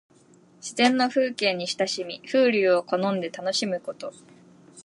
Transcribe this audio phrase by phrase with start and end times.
[0.59, 4.11] 自然の風景に親しみ、風流を好んで楽しむこと。